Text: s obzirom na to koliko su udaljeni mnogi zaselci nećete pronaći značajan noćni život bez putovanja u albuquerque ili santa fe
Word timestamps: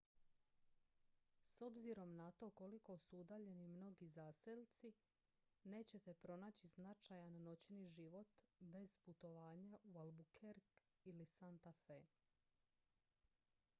s 1.51 1.61
obzirom 1.61 2.15
na 2.17 2.31
to 2.31 2.49
koliko 2.51 2.97
su 2.97 3.17
udaljeni 3.19 3.67
mnogi 3.67 4.07
zaselci 4.07 4.93
nećete 5.63 6.13
pronaći 6.13 6.67
značajan 6.67 7.33
noćni 7.43 7.89
život 7.89 8.27
bez 8.59 8.95
putovanja 9.05 9.77
u 9.83 9.93
albuquerque 10.05 10.79
ili 11.03 11.25
santa 11.25 11.71
fe 11.85 12.01